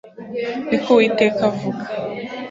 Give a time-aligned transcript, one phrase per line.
[0.67, 1.83] ni ko uwiteka avuga